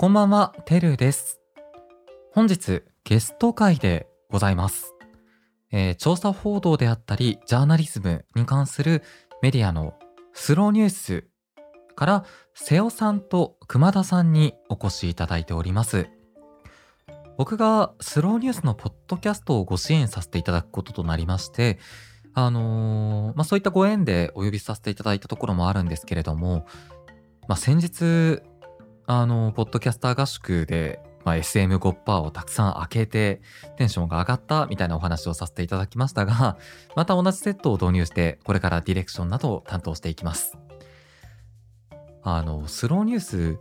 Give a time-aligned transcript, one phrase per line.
[0.00, 1.42] こんばんは、てるです。
[2.32, 4.94] 本日、ゲスト会でございます。
[5.72, 9.02] えー調査報道であったり、ジャーナリズムに関する
[9.42, 9.92] メディアの
[10.32, 11.28] スローニュース
[11.96, 12.24] から、
[12.54, 16.08] 瀬尾さんと熊田さんにお越しいただいております。
[17.36, 21.78] 僕がスローニュースのポッドキャストをご支援させていただくこととなりまして、
[22.32, 26.64] あのーまあ、そういったご縁でお呼びさせていただいたところもあるんですけれども、
[27.48, 28.42] まあ、先日、
[29.12, 33.42] あの、ポッドキャスター合宿で、まあ、SM5% をたくさん開けて、
[33.76, 36.58] テンションが上がったみたいなお話をさせていただきましたが、
[36.94, 40.56] また同じセットを導入して、これからディレクションなどを担当していきます。
[42.22, 43.58] あの、スローニュース、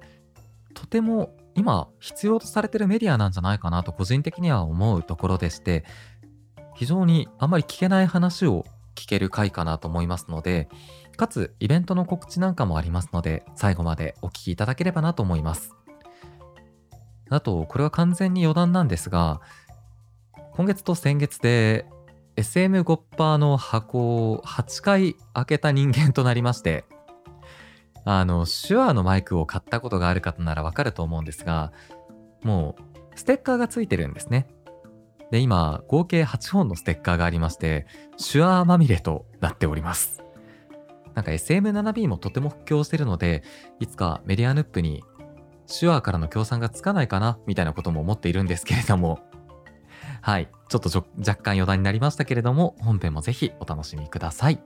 [0.75, 5.83] とても今必要とされてるメディアなんじゃないかなと個人的には思うところでして、
[6.75, 10.69] 非常にあまり聞けない話を聞ける回かなと思いますので、
[11.19, 15.75] かつイベントの告知なんかもありますので、最後までお聞きいただければなと思います。
[17.29, 19.41] あと、これは完全に余談なんですが、
[20.53, 21.85] 今月と先月で
[22.37, 26.85] SM5% の箱を8回開けた人間となりまして、
[28.05, 31.73] あの、手話のマイクを買ったことがある方ならわかると思うんですが、
[32.43, 34.47] もう、ステッカーがついてるんですね。
[35.31, 40.23] で、今、合計8本のステッカーがありまして、手話まみれとなっております。
[41.19, 43.43] なんか SM7B もとても布教してるので、
[43.81, 45.03] いつかメディアヌップに
[45.67, 49.19] 手話からの協賛がつかないかなみたいなことも思っているんですけれども、
[50.21, 54.61] はい、ちょっと若干余談になりましたけれども、本編もぜひお楽しみください。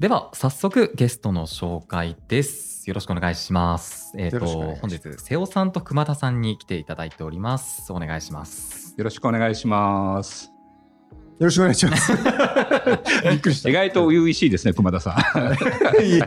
[0.00, 2.88] では、早速ゲストの紹介です。
[2.88, 4.14] よろしくお願いします。
[4.16, 7.92] えっ、と、よろしくお願いします本日、瀬尾さんと熊田さんに来ていただいております。
[7.92, 8.94] お願いします。
[8.96, 10.59] よろしくお願いします。
[11.40, 12.12] よろしくお願いします。
[13.24, 13.70] びっくりした。
[13.70, 15.14] 意外と優々しいですね、熊田さん。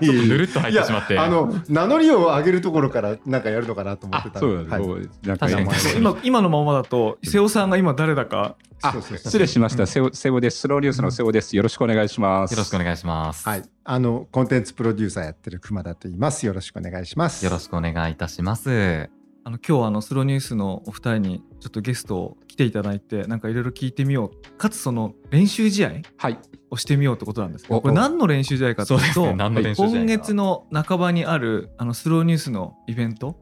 [0.01, 1.19] ぬるっと入ってしまって。
[1.19, 4.39] あの名乗りを上げるところからなんかやるのかなと思ってた。
[4.39, 10.61] そうなんです、はいもうなんか確かに今今今のままだと瀬尾さんが今誰だか失礼しました、瀬尾瀬尾です。
[10.61, 11.55] スローニュースの瀬尾です。
[11.55, 12.51] よろしくお願いします。
[12.53, 13.47] よろしくお願いします。
[13.47, 13.63] はい。
[13.83, 16.43] あのコンテンツプロデューサーやってる熊田と言います。
[16.47, 17.45] よろしくお願いします。
[17.45, 19.11] よろしくお願いいたします。
[19.45, 26.37] あの今日はあのスローニュースのお二人にちょっとゲストを来ていただいてなんかいろいろ聞いてみようかつその練習試合はい。
[26.69, 29.73] をしてみようってことなんですけどおこれ何の練習試合かというとね。
[29.77, 33.37] 今月の半ばにあるあのスローニュースのイベント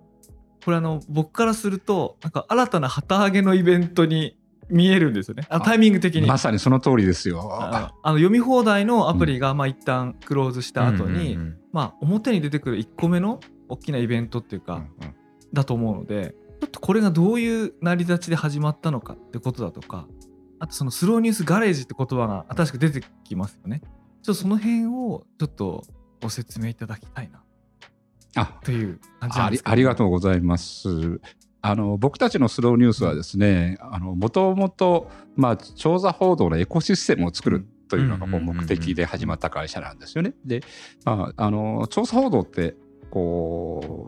[0.64, 4.38] これあの僕からするとなんか新たな旗揚げのイベントに
[4.70, 6.28] 見えるんですよねああタイミング的に。
[6.28, 7.50] まさにその通りですよ。
[7.52, 11.40] ああの読み放題のアプリがまあ一旦クローズした後に、
[11.72, 14.86] まあ、表に出てくる1個目の大きなイベントっていうか、
[15.54, 20.08] だと思うのでちょっとこれがどういう成り立ちで始まったのかってことだとか
[20.60, 23.82] あとそのスローニュースガレージって言葉が新しく出てきますよね
[24.22, 25.84] ちょっとその辺をちょっと
[26.22, 27.42] ご説明いただきたいな
[28.36, 31.20] あという感じなんですけどありがとうございます。
[31.64, 40.34] あの僕たちのスローニュースはですね、あのもともとまあ調査報道のエコシステムを作るというのがこう目的で始まった会社なんですよね。
[40.46, 40.64] で、
[41.06, 42.76] まああの調査報道って
[43.12, 44.01] こ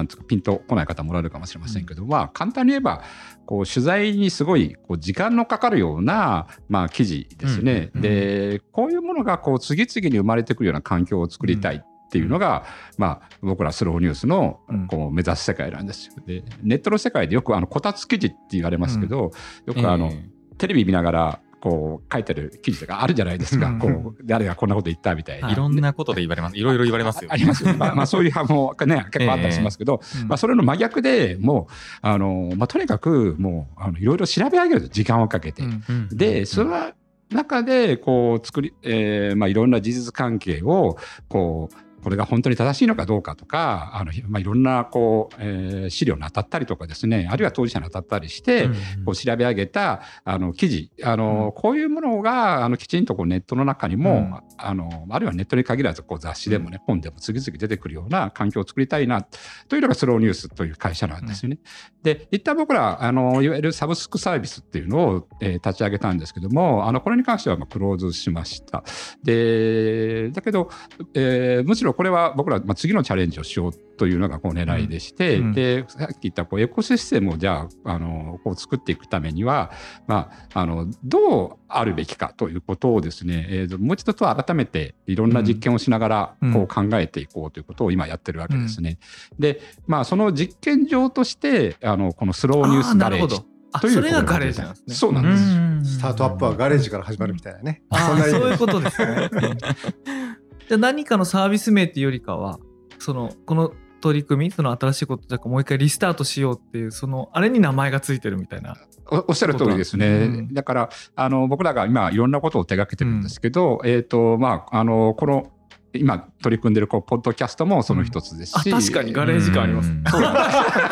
[0.00, 3.02] なんつうかピンとこない方もおられるかもしれませんけど、まあ簡単に言えば
[3.46, 7.72] こう取材にすごいこう時間のかかるようなまあ記事ですね。
[7.72, 11.84] うんうんうんでこういうものがこう次々に生まれてくるような環境を作りたい。
[12.10, 12.64] っていうのが、
[12.98, 16.14] まあ、僕らスローニュースのうんこう目指す世界なんですよ。
[16.26, 19.30] でネットの世界でよくあのこたつ記事って言われますけど、
[19.64, 20.28] よくあの、え
[20.58, 23.78] テレビ見ながらこう書いてる記事とかあるじゃないですか、うん。
[23.78, 25.48] こう誰がこんなこと言ったみたいな。
[25.48, 25.54] ーい。
[25.54, 26.56] ろんなことで言われます。
[26.56, 27.30] いろいろ言われますよ。
[27.30, 30.28] あありますよ、まあ、まあそういう派も、ね、 結構あったりしますけど、うん。
[30.28, 35.62] まあ、それの真逆でもうあの、まあ、とにかくもうあのいろいろ調べ上げると時間をかけて、
[36.10, 36.92] でその
[37.30, 40.96] 中でこう作り、えーまあ、いろんな事実関係を
[41.28, 48.74] こうこれが本当に正しいのかどうかとかあの、まあ、いろんなこう、えー資料に当たったりとかですねあるいは当事者に当たったりして、うん
[49.04, 54.40] こう調べ上げたあの記事あの、こういうものがあのきちんとこうネットの中にも、うん。
[54.62, 59.22] あのあるいはネットに限らずこう雑誌でもね、本でも次々出てくるような環境を作りたいな
[59.68, 61.58] というのがスローニュースという会社なんですよね。
[62.02, 68.82] で一旦僕らあのいわゆるサブスクサービスっていうのを、えー立ち上げたんですけどもあのこれに関してはまあクローズしました。
[69.22, 70.70] でだけど、
[71.14, 79.70] えーむしろろこれは僕ら、まあ、次のチャレンジをしようというのがこう狙いでして、うんでさっき言ったこうエコシステムをじゃああのこう作っていくためには、
[80.06, 88.98] まあ、あのどうあるべきかということをですね、えーともう一度と改めていろんな実験をしながらうんこう考えていこうということを今やってるわけですね。
[89.38, 94.94] で、まあ、その実験場としてあのこのスローニュースガレージあーなるほどあというそれがガレージなんですね。
[94.94, 95.98] そうなんです。
[95.98, 97.82] スタートアップはガレージから始まるみたいなね。
[97.90, 99.30] あそんなそういうことですね。
[100.70, 102.60] じゃあ何かのサービス名っていうよりかは
[103.00, 108.76] そのこの取り組みその新しいことだからもう一回リスタートしようっていうそのあれに名前がついてるみたいな。
[109.10, 110.06] おおっしゃる通りですね。
[110.06, 115.50] うんだからあの僕らが今いろんなことを手掛けてるんですけど、えっ、とまああのこの
[115.92, 119.90] 今取り組んでるこうポッドキャストもその一つですし、あ確かにガレージ感あります。
[119.90, 120.32] うんそうだ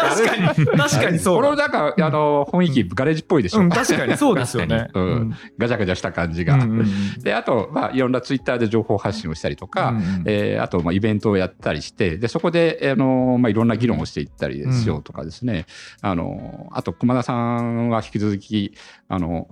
[0.08, 0.66] 確かに。
[0.66, 1.18] 確かに。
[1.18, 1.36] そう。
[1.36, 3.60] こだれなんかあの雰囲気ガレージっぽいでしょ。
[3.60, 4.88] うん確かにそうですよね。
[4.94, 5.34] うん。
[5.58, 6.54] ガチャガチャした感じが。
[6.54, 7.20] うんうんうん。
[7.20, 9.90] であとまあいろんなツイッターで情報発信をしたりとか。
[9.90, 15.66] うえーあとまあイベントをやったりしてでそこで、あのまあ、いろんな議論をしていったりしようとかですね、
[16.00, 18.74] あのあと熊田さんは引き続き
[19.08, 19.48] あの、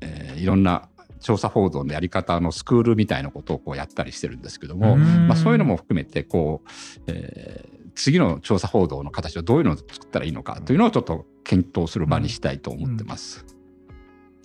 [0.00, 0.88] えーいろんな
[1.20, 5.26] 調査報道のやり方のスクールみたいなことをこうやったりしてるんですけども、うん。
[5.26, 6.68] まあ、そういうのも含めてこう、
[7.08, 13.44] えー次の調査報道の形をどういうのを作ったらいいのかというのをちょっと検討する場にしたいと思ってます。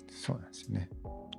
[0.10, 0.90] そうなんですよね。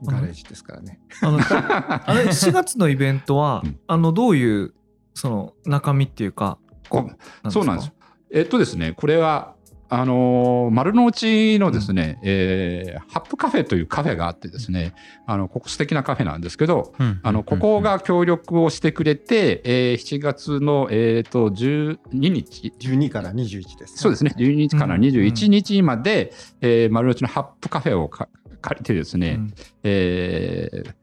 [0.05, 1.01] ガレージですからね。
[1.23, 4.75] あの あれ4月のイベントは、うんあのどういう
[5.15, 6.59] その中身っていうか
[6.89, 7.11] こ
[7.45, 7.93] うそうなんです。
[8.31, 9.54] えっとですね、これは、
[9.89, 14.95] あのー丸の内のですね、えーハップカフェというカフェがあってですね、
[15.27, 28.29] あの、ここ素敵なカフェなんですけど、あの、ここが協力をしてくれて、えー7月の、えっと、12日、12から21です、そうですね、12日からうん21日まで、えー丸の内のハップカフェをか
[28.61, 29.55] 借りてですね、うん。
[29.85, 30.95] えー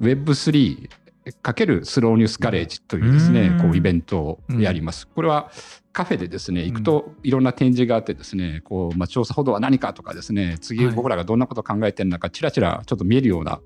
[0.00, 0.88] Web3
[1.32, 5.08] かけるスローニュースガレージというですねうん、こうイベントをやります。
[5.08, 5.50] これは
[5.92, 10.94] カフェでですね、行くといろんな展示があってですね、こう、まあ、調査報道は何かとかですね、次はい。
[10.94, 13.60] 僕らがどんなことを考えてるのか、ちらちらちょっと見えるような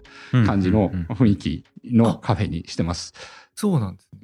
[0.46, 3.12] 感じの雰囲気のカフェにしてます。
[3.54, 4.20] そうなんですね。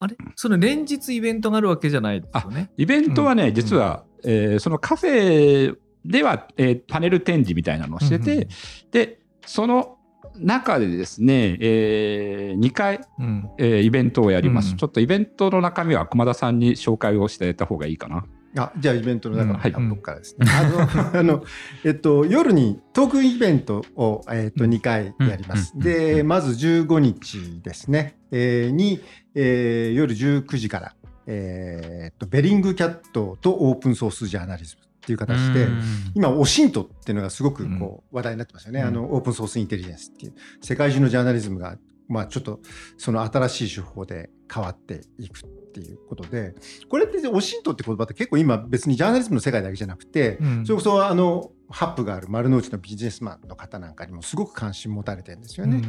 [0.00, 0.16] あれ？
[0.34, 2.72] その連日イベントがあるわけじゃないですよね？
[2.76, 3.54] イベントはね、うん。
[3.54, 8.48] 実は、えーそのカフェでは、えーパネル展示みたいなのをしてて、
[8.90, 9.98] で、その
[10.38, 13.50] 中でですね、え2回、うん。
[13.58, 14.76] えーイベントをやります、うん。
[14.76, 18.24] ちょっとイベントの中身は熊田さんに紹介をしてあげた方がいいかな。
[18.54, 19.60] あじゃあイベントの中のうん。
[19.60, 19.72] はい。
[19.88, 20.46] 僕からですね。
[20.50, 20.80] あの
[21.20, 21.44] あの
[21.84, 25.78] えっと夜にトークイベントをえっと2回やります。
[25.78, 29.00] でまず15日ですね、えーに、
[29.34, 30.94] えー夜19時から、
[31.26, 35.68] えーっとベリングキャットとオープンソースジャーナリズムっていう形で。
[36.14, 38.86] 今、オシントっていうのがすごくこう話題になってますよね、うん。
[38.86, 41.76] あのオープンソースインテリジェンスっていう、世界中のジャーナリズムが、
[42.08, 42.60] まあ、ちょっと
[42.98, 46.54] その新しい手法で変わっていくっていうことで、
[46.88, 50.66] これってオシントって言葉って結構今、別にジャーナリズムの世界だけじゃなくて、うん。
[50.66, 55.82] それこそあのハップがある丸の内のビジネスマンの方なんかにもすごく関心持たれてるんですよね。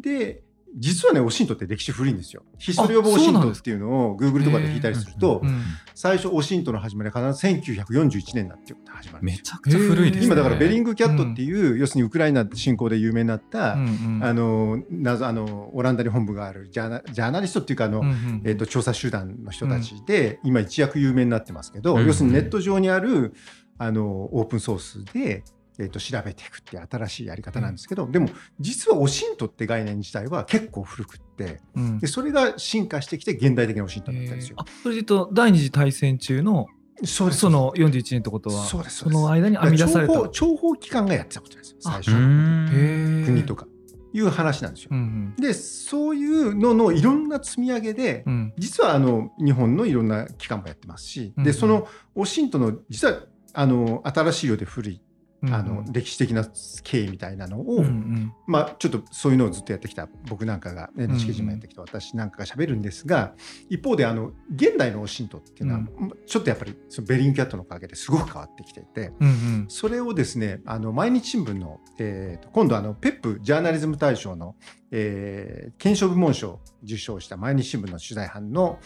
[0.00, 0.42] で
[0.76, 2.42] 実はね、オシントって歴史古いんですよ。
[2.58, 5.62] ヒストリー・オブ・オシントっていうのを Google とかで聞いたりするとう、ん
[5.94, 10.26] 最初オシントの始まりは必ず1941年だって始まるめちゃくちゃ古いですね。
[10.26, 10.86] 今だからベリング。
[10.86, 22.06] グキャットっていう、要するにウクライナ侵攻で有名になった、うんうんあの謎あのオランダに本部があるジャーナジャーナリストっていうかあの、うんうんえー、と調査集団の人たちで、今一躍有名になってますけど、うん。
[22.06, 23.34] 要するにネット上にある
[23.78, 25.42] あのオープンソースで、
[25.78, 28.28] えー、と調べていくって新しいやり方なんですけど、でも
[28.60, 31.98] 実はオシントって概念自体は結構古くってうん。
[31.98, 34.56] でそれが進化してきて現代的なオシントになったんですよ。
[34.58, 34.64] あ。
[34.82, 36.66] それで言うと第二次大戦中の
[37.04, 37.40] そうです。
[37.40, 40.14] その41年ってことはそうですその間に編み出された。
[40.14, 43.66] 諜報機関がやってたことなんですよ最初国とか
[44.14, 44.90] いう話なんですよ。
[44.92, 48.32] うんでそういうののいろんな積み上げで、うん。
[48.32, 53.20] うん実はあの日本のいろんな機関もやってますし、うんでそのオシントの実は
[53.52, 55.05] あの新しいようで古いうん
[55.42, 56.46] あの歴史的な
[56.82, 58.32] 経緯みたいなのを、うんうん。
[58.46, 63.34] まあ、ちょっとそういうのをずっとやってきた僕なんかが NHK 人もやってきた私なんかが喋るんですが
[63.68, 65.80] 一方であの現代のオシントっていうのは、
[66.26, 69.12] ちょっとやっぱりそのベリングキャットのおかげですごく変わってきていて。
[69.20, 69.66] うんうん。
[69.68, 74.56] それをですね、あの毎日新聞の、えーと今度あの、ペップジャーナリズム大賞の、
[74.90, 78.78] えー検証部門賞を受賞した毎日新聞の取材班の、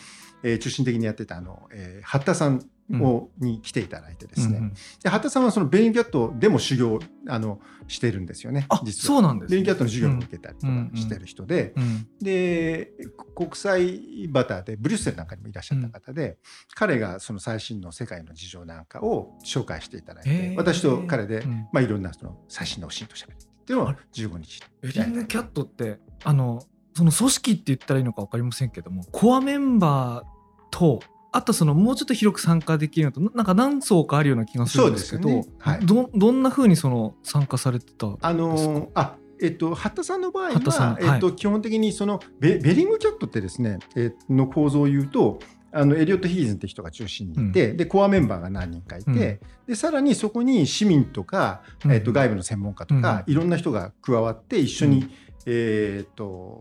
[0.43, 4.73] えー中心的にやってたあの、えー八田さんを、に来ていただいてですね、うんうん。
[5.03, 9.17] で八田さんはそのベリングキャットでも修行あのしてるんですよね、あ実は。
[9.17, 9.57] そうなんですね。
[9.57, 10.91] ベリングキャットの授業も受けたりとかうん。
[10.95, 12.07] してる人で、うん。
[12.21, 12.93] で
[13.35, 16.39] 国際バターでブリュッセルなんかにもいらっしゃった方で、
[16.75, 20.57] 彼がその最新の世界の事情なんかを紹介していただいて、へー。
[20.57, 21.69] 私と彼で、うん。
[21.73, 26.63] まあ、いろんなその最新のおしんとしゃべるっていうのを15日ベリングキャットってあの
[26.95, 31.01] その組織って言ったらいいのか分かりませんけどもコアメンバーと
[31.33, 35.47] あとそのもうちょっと広く参加できるのとなんか何層かあるような気がするんですけどね。
[35.59, 35.87] はい。
[35.87, 38.29] どどんな風にその参加されてたんですか？
[38.29, 45.39] あのーあえっと、八田さんの場合は、えっと、基本的にそのベベリングキャットってですね、えーの構造を言うと
[45.73, 49.17] あのエリオット・ヒーズンって人が中心にいて、でコアメンバーが何人かいて、うん。
[49.17, 49.41] で
[49.77, 55.09] さらにそこに市民とか、えっと、うん外部の専門家とか、いろんな人が加わって一緒に、
[55.47, 56.59] えっと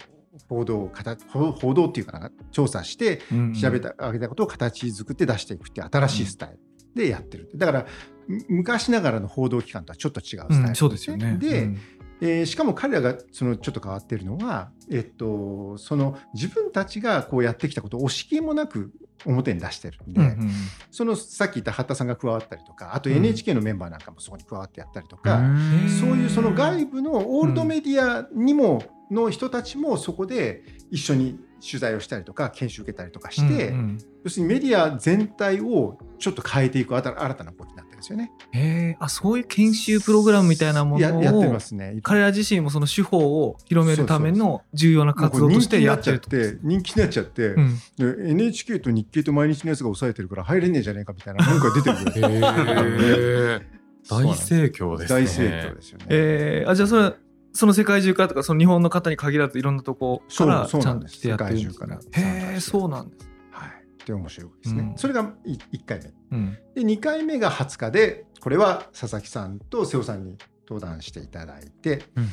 [0.47, 0.91] 報道を
[1.29, 6.59] 報報道っていうかな調査してうん調べたあげたことを形作って出していくって新しいスタイル
[6.95, 7.49] でやってる。
[7.55, 7.85] だから
[8.27, 11.37] む昔ながらの報道機関とはちょっと違うスタイルうんそうですよね。
[11.39, 11.77] で、うん。
[12.21, 18.91] えーしかも彼らがそのちょっと変わっているのは、えっと、その自分たちがこうやってきたことを惜しげもなく
[19.25, 20.51] 表に出してるんで、うんうん
[20.91, 23.15] そのさっき言った八田さんが加わったりとかあとうん。
[23.17, 38.33] NHK のメンバーなんかもそこに加わってやったりとか、うんそういうその外部のオールドメディアにも、の人たちもそこで一緒に取材をしたりとか研修受けたりとかして、うんうん要するにメディア全体をちょっと変えていく新た新たな動きになってるんですよね。
[38.51, 41.97] へえあそういう研修プログラムみたいなものややってをますね。
[42.03, 46.29] 彼ら自身もその手法を広めるための重要な活動としてやってると。
[46.29, 53.61] て人気になっちゃって、うんで NHK と日経と毎日のやつが抑えてるから入れねえじゃねえかみたいな文句が出てくる
[54.09, 55.21] 大盛況ですね。
[55.21, 56.05] 大盛況ですよね。
[56.09, 57.15] えーあじゃあそれは
[57.53, 63.29] その世界中からとかその日本の方に限らずいろんなとこからちゃんと来てやってるんですからねへえそうなんです。
[63.51, 64.05] はい。
[64.05, 64.81] で面白いですね。
[64.91, 66.37] うんそれが1回目。
[66.37, 70.37] うんで2回目が20日でこれは佐々木さんと瀬尾さんに
[70.67, 72.29] 登壇していただいてうん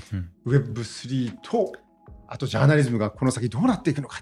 [0.47, 1.73] うん Web3 と
[2.29, 4.21] あとジャーナリズムがこの先どうなっていくのか。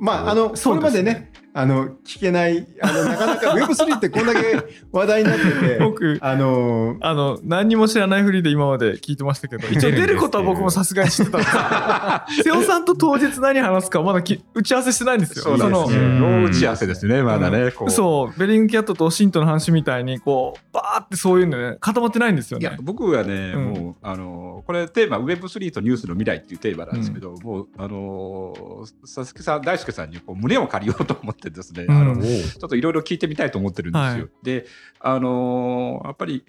[0.00, 15.44] まあ、あのそそうれまでねあの聞けないあのなかなか Web3 ってこんだけ話題になってて僕あのあの何にも知らないふりで今まで聞いてましたけど 一応出ることは僕もさすがに知ってたんですよ 瀬尾さんと当日何話すかまだき打ち合わせしてないんですよ。
[15.44, 16.04] そうですね。
[16.04, 17.70] うんロー打ち合わせですね、まだね。
[17.70, 22.62] こうそうベリングキャットとシントの話みたいにこうバーってそういうのね固まってないんですよね。
[22.62, 28.54] いや僕はね、うんもうあのこれテーマ Web3 とニュースの未来っていうテーマなんですけど、もうあの
[29.02, 31.96] 佐々木さん大輔さんにこう胸を借りようと思ってですね、うん。
[31.96, 34.08] あのちょっといろいろ聞いてみたいと思ってるんですよ。
[34.08, 34.28] はい。
[34.42, 34.66] で
[35.00, 36.44] あのやっぱり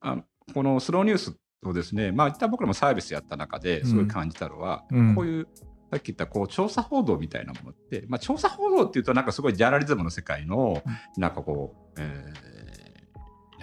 [0.00, 5.14] あのこのスローニュースをですねまあ一旦僕らもサービスやった中ですごい感じたのは、うん。
[5.14, 5.48] こういう
[5.90, 10.82] さっき言ったこう調査報道みたいなものって、まあ、調査報道っていうとなんかすごいジャーナリズムの世界の
[11.16, 12.64] なんかこう、えー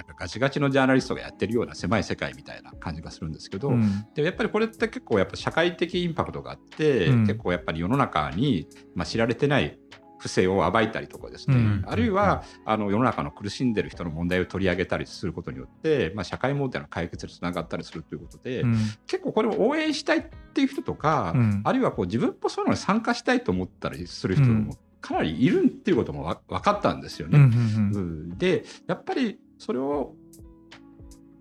[0.01, 4.07] なんかガチガチのジャーナリストがやってるような狭い世界みたいな感じがするんですけど、うん。
[4.15, 7.21] でやっぱりこれって結構やっぱ社会的インパクトがあって、うん。
[7.21, 9.77] 結構やっぱり世の中に、まあ、知られてない
[10.21, 11.83] 不正を暴いたりとかですね、うん。
[11.87, 18.77] あるいはあの世の中の苦しんでる人の問題を取り上げたりすることによって、まあ、社会問題の解決につながったりするということで、うん。
[19.07, 20.23] 結構これを応援したいっ
[20.53, 21.61] ていう人とか、うん。
[21.63, 24.65] あるいはこう自分もそういうのに参加したいと思ったりする人うん。
[24.65, 27.39] もかなりいるっていうこともわ分かったんですよね。
[27.39, 27.99] うんうんう
[28.33, 28.37] ん。
[28.37, 30.13] でやっぱりそれを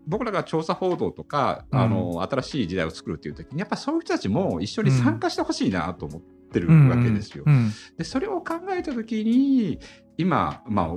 [0.06, 1.78] 僕らが調査報道とか、うん。
[1.78, 7.44] あの新しい時代を作るっていう時にやっぱそういう人たちも一緒に参加してほしいなと思ってるうんわけですよ。
[7.46, 9.78] うんでそれを考えた時に
[10.18, 10.92] 今、ま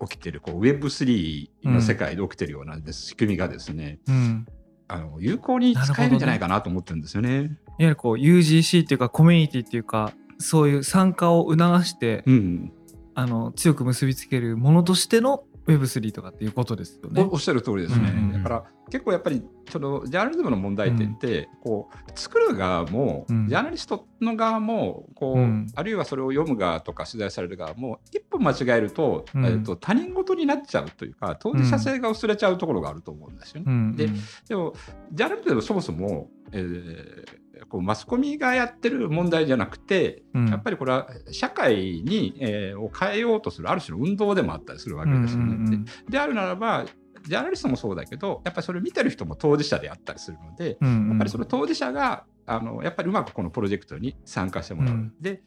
[0.00, 4.46] あ、起きてるこう Web3 の世界で起きてるような仕組みがですねうん
[4.88, 7.30] あの有効に使えるんじゃないかなと思ってるんですよね。
[7.38, 12.72] いわゆるこう UGC っていうかコミュニティっていうかそういう参加を促して、うん、
[13.14, 17.22] あの強く結びつけるものとしての Web3 とかっていうことですよね。
[17.22, 18.42] おおっしゃる通りですね、うんうんうん。
[18.42, 23.48] だから結構やっぱりそのジャーナリズムの問題点って、こう作る側も、うん。
[23.48, 25.66] ジャーナリストの側もこう、うん。
[25.74, 29.44] あるいはそれを読む側とか取材される側も一歩間違えると,、うん。
[29.46, 33.64] えっと他人事になっちゃうというか当事者性が薄れちゃうところがあると思うんですよね。
[33.66, 34.08] うんで
[34.48, 34.74] でも
[35.12, 40.48] ジャーナリズムはそもそも、えーこうマスコミがやってる問題じゃなくて、うん。
[40.48, 45.44] やっぱりこれは社会に、えーを変えようとするある種の運動でもあったりするわけですよね。
[45.44, 46.84] うんうんうんでであるならば
[47.26, 51.08] ジャーナリストもそうだけどやっぱりそれを見てる人も当事者であったりするので、うん。
[51.08, 54.94] やっぱりその当事者があのやっぱりうまくこのプロジェクトに参加してもらう。
[54.94, 55.14] うん。
[55.20, 55.42] で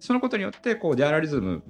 [0.00, 1.62] そのことによってこうジャーナリズム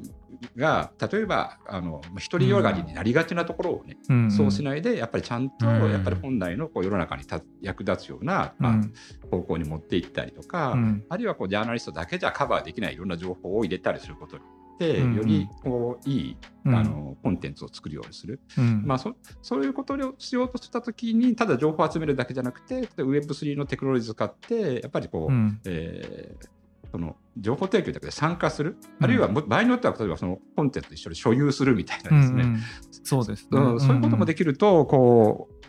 [0.57, 4.31] が例えばあの独りよがりになりがちなところをね、うん。
[4.31, 5.91] そうしないでやっぱりちゃんとうん。
[5.91, 8.93] やっぱり本来のこう世の中に立役立つような、まあうん。
[9.31, 11.05] 方向に持っていったりとか、うん。
[11.09, 16.75] あるいはこうジャーナリストだけじゃカバーできないいろんな情報を入れたりすることによって、うんよりこういい、うん。
[16.75, 18.83] あのコンテンツを作るようにする、うん。
[18.87, 25.61] まあ、そそういうことをしようとしたときにただ情報を集めるだけじゃなくて Web3 のテクノロジーを使ってやっぱりこう、うん。
[25.65, 26.47] えー
[26.91, 29.05] その情報提供だけで参加する、うん。
[29.05, 32.61] あるいはも場合によっては例えばそのコンテンツと一緒に所有するみたいなですね、うんうん。
[33.03, 35.62] そうですね、うんそういうこともできるとこう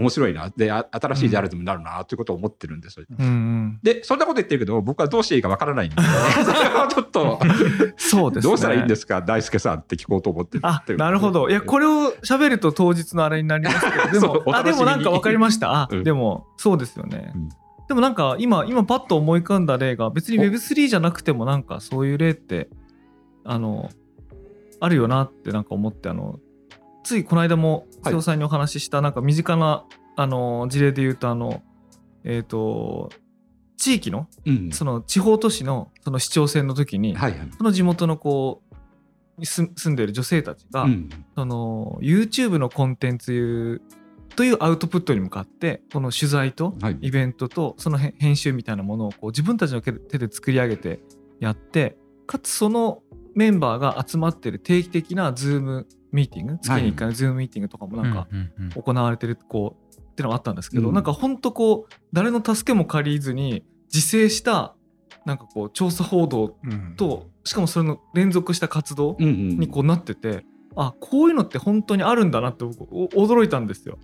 [0.00, 3.06] 面白いなであ新しいジャーナリズムになるなということを思ってるんですよ。
[3.18, 7.38] うんうん、でそんなこと言ってるけど僕はどうしていいかわからないんで それはちょっと
[7.96, 8.50] そうですね。
[8.50, 11.48] どうしたらいいんですか大輔さんって聞こうと思ってるあ、なるほど。
[11.48, 15.82] いや、これを喋ると当日のあれになりますけど、でも、あ、でもなんか分かりました。
[15.82, 17.32] あ、うんでも、そうですよね。
[17.34, 17.48] うん
[17.88, 22.68] でもなんか、今、今パッと思い浮かんだ例が、別にお Web3 じゃなくても、なんかそういう例って、
[23.44, 23.90] あの、
[24.78, 26.38] あるよなってなんか思って、あの、
[27.10, 31.60] ついこの間も、はい瀬尾さんにお話しした、なんか身近な、あの、事例で言うと、あの、
[32.22, 33.10] えっ、と、
[33.76, 37.16] 地域の、うんその地方都市の、その市長選の時に、
[37.58, 43.82] その地元のこうに住住んでる女性たちが、うんその YouTube のコンテンツ
[44.36, 46.98] というアウトプットに向かってこの取材とはい。
[47.00, 51.00] イベントとそのへ編集みたいなものをこう自分たちの手で手で作り上げて
[51.40, 53.02] やってかつその
[53.34, 56.58] メンバーが集まってる定期的な Zoom ミーティング？
[56.60, 58.70] 月に1回の Zoom ミーティングとかもなんかうんうんうん。
[58.70, 60.94] 行われてるこうってのがあったんですけど、うん。
[60.94, 64.74] なんかほんとこう誰の助けも借りずに自制した
[65.24, 70.44] なんかこう調査報道うんとしかもそれの連続した活動うんうんにこうなってて、
[70.76, 73.98] あこういうのって本当にあるんだなって僕お驚いたんですよ。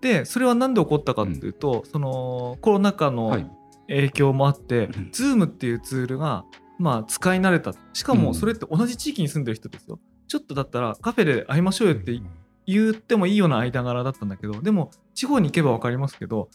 [0.00, 3.46] でそれは何で起こったかっていうと、そのコロナ禍はのい。
[3.88, 5.10] 影響もあって、うん。
[5.12, 6.44] Zoom っていうツールが
[6.78, 7.74] まあ使い慣れた。
[7.92, 8.20] しかうん。
[8.20, 9.98] もそれって同じ地域に住んでる人ですよ。
[10.32, 12.18] ちょっとだったらカフェで会いましょうよって
[12.66, 16.48] 言ってもいいような間柄だったんだけどでも地方に行けば分かりますけど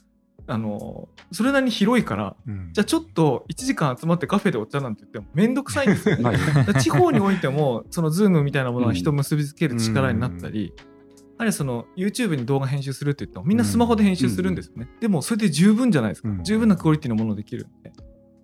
[0.48, 2.70] あのそれなりに広いからうん。
[2.74, 6.18] じゃあちょっと1時間集まってカフェでお茶なんて言ってもめんどくさいんですよ。
[6.18, 6.40] ね。
[6.82, 10.74] 地方においてもその Zoom みたいなものが人を結びつける力になったり、
[11.38, 16.44] あるいはその YouTube に動画編集するって言ってもみんなスマホで編集するんですよね、でもそれで十分じゃないですか、うん。
[16.44, 17.92] 十分なクオリティのものできるんで。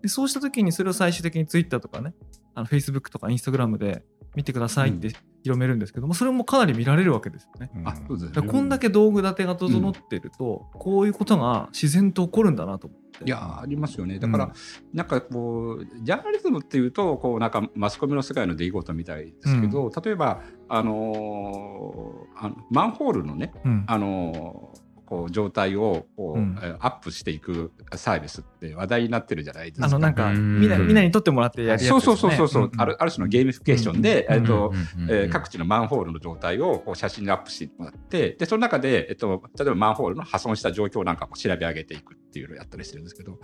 [0.04, 2.14] でそうした時にそれを最終的に Twitter とかね
[2.54, 4.04] あの Facebook とか Instagram で
[4.36, 5.10] 見てくださいって
[5.44, 7.72] 広めるんですけども、それもかなり見られるわけですよね。
[7.86, 8.48] あそうですね。
[8.48, 13.04] こんだけ道具立てが整ってると、こういうことが自然と起こるんだなと思って。
[13.26, 14.18] いやありますよね。
[14.20, 14.52] だから、うん。
[14.94, 23.84] なんかこう、ジャーナリズムっていうと、こうなんかマスコミの世界の出来事みたいですけど、例えば、あのーあのマンホールのね、うん。
[23.88, 24.83] あのー
[25.14, 26.58] こう状態をこう、うん。
[26.62, 29.86] えーアップしていくサービスって話題になってるじゃないですか。
[29.86, 30.60] あのなんかうん。
[30.60, 32.82] みんなみんなに撮ってもらってやるやつです、ね、そうそうそうそう、んん。
[32.82, 34.74] あるある種のゲーミフィケーションで、うんえっと
[35.10, 43.38] えー各地のマンホールの状態をこう写真にアップしてもらってでその中で、えっと、例えばマンホールの破損した状況なんかも調べ上げていくっていうのをやったりしてるんですけど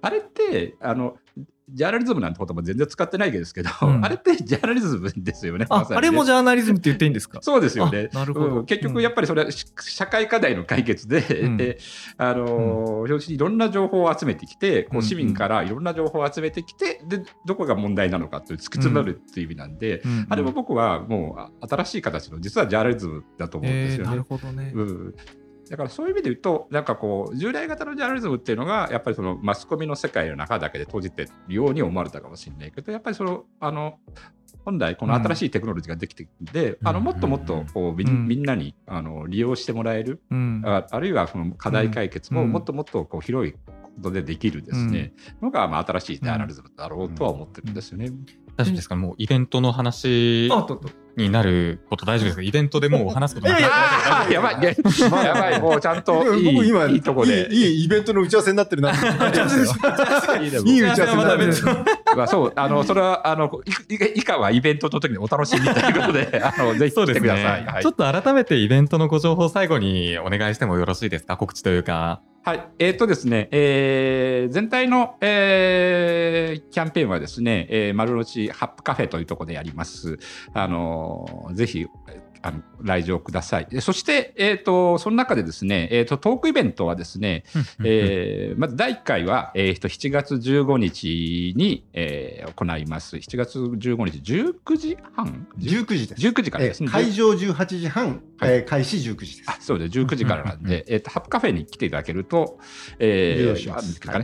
[0.00, 1.16] あれってあの
[1.68, 4.04] ジャーナリズムなんてことも全然使ってないですけど、うん。
[4.04, 5.66] あれってジャーナリズムですよね。
[5.68, 5.86] あね。
[5.96, 7.40] あれもジャーナリズムって言っていいんですか？
[7.42, 8.08] そうですよね。
[8.14, 8.66] あなるほど、うん。
[8.66, 11.56] 結局やっぱりそれはし社会課題の解決で、うん。
[11.56, 11.78] で
[12.18, 24.26] あのーいろんな情報を集めてきてこう市民からいろんな情報を集めてきてでどこが問題なのかという突き詰めるっていう意味なんで、あれも僕はもうあ新しい形の実はジャーナリズムだと思うんですえー、なるよね。
[24.28, 25.14] ほどね、うん
[25.68, 33.98] だからそういう意味で言うと、なんかこう、従来型のジャーナリズムっていうのが、やっぱりそのマスコミの世界の中だけで閉じてるように思われたかもしれないけど、やっぱりその、あの、
[34.64, 36.88] 本来この新しいテクノロジーができてくるんで、うん。
[36.88, 38.26] あのもっともっとこうみ,、うん。
[38.26, 40.62] みんなにあの利用してもらえる、うん。
[40.64, 42.52] ああるいはその課題解決もうん。
[42.52, 43.58] もっともっとこう広いこ
[44.02, 48.10] とでできるですね、のがまあ新しいジャーナリズムだろうとは思ってるんですよね。
[48.56, 50.50] 大丈夫ですかもうイベントの話。
[50.52, 52.42] あととになること大丈夫ですか？
[52.46, 53.70] イベントでもう話すことなくなっ
[54.30, 57.48] やばい、やばい、もうちゃんといい僕今いいとこで。
[57.50, 61.16] いいいいイベントの打ち合わせになってるな いい打ち合わせ。
[61.16, 61.52] になってる
[62.16, 63.50] まあそう、あの、それは、あの、
[63.88, 67.64] いい以下はイベントの時にお楽しみということで、あの、ぜひ来てください。
[67.66, 67.82] はい。
[67.82, 71.36] ちょっと改めてイベントのご情報最後にお願いしてもよろしいですか？
[71.36, 72.20] 告知というか。
[72.46, 72.68] はい。
[72.78, 80.16] えっ、とですね、えー全体の、えーキャンペーンはですね、えー丸の内ハップカフェというところでやります。
[80.54, 81.88] あのーぜひ、
[82.46, 83.66] あの来場ください。
[83.66, 87.42] でそして、えっ、と、その中でですね、えっ、と、トークイベントはですね、
[87.82, 93.16] えーまず第1回は、えーと7月15日に、えー行います。
[93.16, 96.22] 7月15日、19時半？19時です。
[96.22, 96.88] 19時からですね。
[96.88, 99.50] え会場18時半、はいえー開始19時です。
[99.50, 102.60] あそうです、19時からなんで、えっと、ハップカフェに来ていただけると、
[103.00, 103.70] えー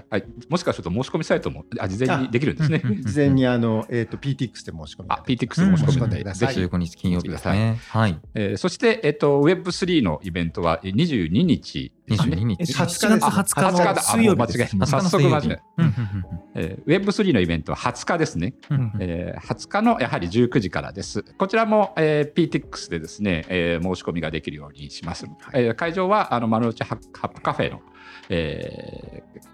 [0.09, 2.83] はいもしかすると申し込みサイトもあ事前にできるんですね。
[3.01, 7.81] 事前にあの、えー、と PTX で申し込み PTX で申し込みうんぜひ15日金曜日ですね。
[7.89, 8.12] はい。
[8.35, 11.93] えーそして、えっと、Web3 のイベントはえー22日。
[12.07, 12.37] ですね。
[12.37, 12.73] 22日。
[12.75, 15.93] 7月20日20日のだ水曜日です間違え早速間違えうんうん
[16.55, 18.55] えー Web3 のイベントは20日ですね。
[18.71, 18.93] うんうん。
[19.01, 21.23] えー20日のやはり19時からです。
[21.39, 25.27] こちらも、えー PTX でですね、えー申し込みができるようにします。
[25.55, 27.81] えー会場はあの丸の内ハッハップカフェの、
[28.29, 29.53] えー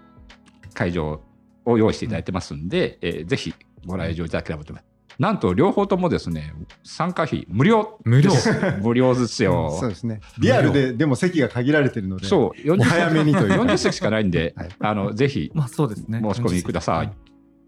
[0.73, 1.21] 会場
[1.65, 3.53] を用意していただいてますんで、えーぜひ
[3.85, 4.88] ご来場いただければと思います。
[5.19, 6.53] なんと両方ともですね
[6.83, 8.31] 参加費無料無料
[8.81, 9.75] 無料ですよ。
[9.77, 10.21] そうですね。
[10.39, 13.61] リアルででも席が限られてるので、そうお早めにという。
[13.61, 16.21] 40席しかないんで、 はいあのぜひまあそうですね。
[16.23, 17.11] 申し込みください。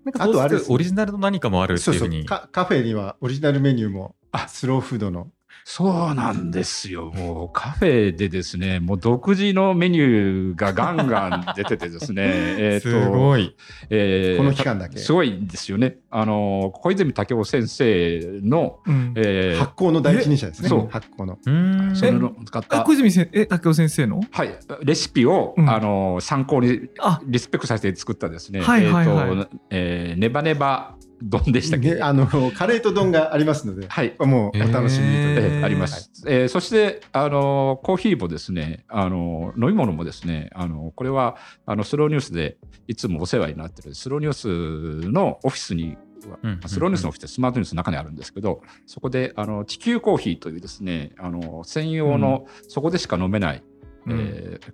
[0.06, 2.26] なんかあとあれオリジナルの何かもあるってそそういううふうに。
[2.26, 5.28] カカフェにはオリジナルメニューもあスローフードの
[5.64, 7.12] そうなんですよ。
[7.16, 12.24] もうカフェでですね、もう独自のメニューがガンガン出ててですね、
[12.60, 13.56] えすごい。
[13.90, 14.98] えーこの期間だけ？
[14.98, 15.98] すごいんですよね。
[16.10, 20.70] あの小泉武夫先生の、うんえー発酵の第一人者ですね。
[20.70, 21.38] そう発酵の。
[21.46, 21.96] うーん。
[21.96, 24.22] それの使っあた小泉先え竹雄先生の？
[24.32, 24.50] はい、
[24.84, 35.20] レシピを、うんあの参考にあリスペクトさせて作ったですね、はいはいはいえーとえーネバネバ丼でしたっけ、ねあのカレーと丼がありますので、はい、もうお楽しみにと。
[35.20, 35.62] いうえへー。
[35.62, 36.12] ーあります。
[36.28, 42.58] えーそしてあのコーヒーもですね、あの飲み物もですね、あのこれはあのスローニュースで
[42.88, 45.98] いつもお世話になってるスローニュースのオフィスに。
[46.44, 53.64] うんスローニュースのオフィスってスマートニュースの中にあるんですけど、そこであの地球コーヒーというですね、あの専用の、そこでしか飲めない、
[54.06, 54.20] うん。
[54.20, 54.74] えー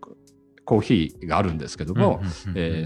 [0.67, 2.21] コーヒーがあるんですけども、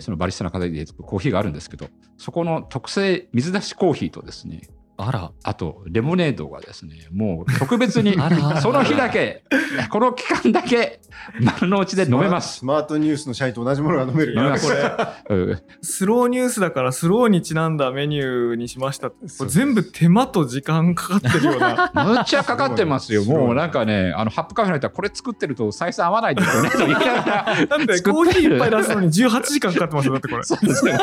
[0.02, 4.62] そのバリスタの方でコーヒーがあるんですけど、そこの特製水出しコーヒーとですね、
[5.08, 5.32] あら。
[5.44, 8.16] あとレモネードがですね、もう特別に
[8.62, 9.44] その日だけ、
[9.90, 11.02] この期間だけ
[11.40, 12.66] 丸の内で飲めますス。
[12.66, 14.36] マートニュースの社員と同じものが飲める。
[14.36, 19.12] 飲めますこれうんスローニュースだからスローにちなんだメニューにしました
[19.48, 23.24] 全部手間と時間かかってるようなむっちゃかかってますよ。
[23.26, 26.70] もうなんかね、あのハップカフェの人はこれ作ってると採算合わないですよね。
[26.70, 30.98] と言いながらだってコーヒー一杯出すのに18時間かかってますよだってこれそうですね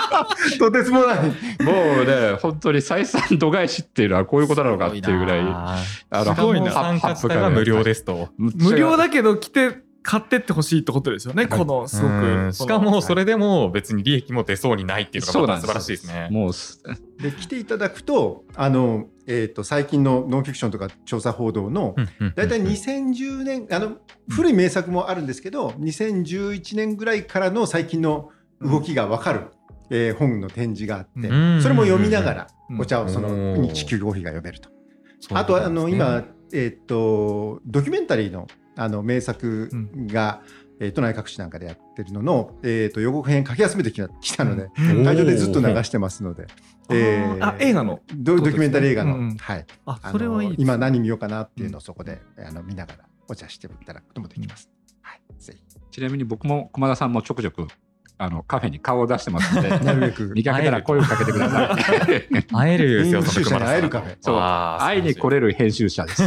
[0.58, 1.18] とてつもない。
[1.18, 1.32] も
[2.02, 5.40] うね、本当に採算度外視っていうのはこういうことなのかっていうぐらい。
[5.40, 6.70] ああすごいな。
[6.70, 8.28] ハッ参加したら無料ですと。
[8.36, 16.28] 無料だけど来て買ってってほしいってことですよねこのすごうんくしかもそれでも別に利益も出そうにないっていうのが素晴らしいですね。
[16.30, 16.82] もうす
[17.20, 21.94] で来ていただくとあの、えー、と最近のノンフィクションとか調査報道の
[22.36, 23.98] 大体2010年あの
[24.30, 28.30] 古い名作もあるんですけど2011年ぐらいからの最近の
[28.60, 29.48] 動きが分かる、
[29.90, 31.62] えー本の展示があって、うん。
[31.62, 32.80] それも読みながらうん。
[32.80, 34.68] お茶をその地球コーヒーが読めると。
[35.32, 38.46] あとはあの今、えっとドキュメンタリーの
[38.76, 39.68] あの名作
[40.06, 40.42] が、
[40.80, 45.04] えー都内各地なんかでやってるのの、えっと予告編書き集めてきたきたので、うん。
[45.04, 46.46] 会場でずっと流してますので、
[46.90, 48.00] えーあ映画の？
[48.16, 54.70] ドドキュメンタリー映画の、はい、あそれはいい今何見ようかなっていうのをそこで、あの見ながらお茶していただくこともできます。
[55.02, 55.54] はい、ぜ
[55.90, 57.66] ちなみに僕も駒田さんもちょくちょく
[58.18, 62.44] あのカフェに顔を出してますので、ひなるべく見かけたら声をかけてください。
[62.52, 66.22] 会えるよ、編集者に会えるカフェそう会いに来れれる編集者です。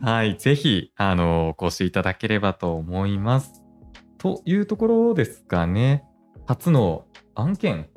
[0.00, 3.62] はい、ぜひ、あの、お越しいただければと思います。
[4.18, 6.04] というところですかね。
[6.46, 7.88] 初の案件。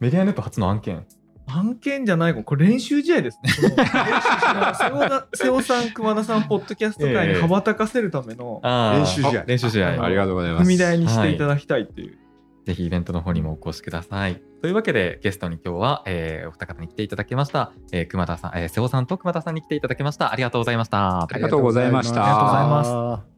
[0.00, 1.06] メディアネット初の案件。
[1.48, 3.50] 案件じゃないこれ練習試合ですね。
[3.70, 10.02] この練習試合瀬尾さん、熊田さん、ポッドキャスト界に羽ばたかせるためのあー練習試合練習試合。
[10.02, 10.64] ありがとうございます。
[10.64, 12.18] 踏み台にしていただきたいっていう。
[12.66, 14.42] ぜひイベントの方にもお越しください。
[14.60, 17.72] というわけで、ゲストに今日は、えーお二方に来ていただきました。
[17.92, 20.32] えー熊田さん、えー瀬尾さんと熊田さんに来ていただきました。
[20.32, 21.22] ありがとうございました。
[21.22, 23.37] ありがとうございましたありがとうございます。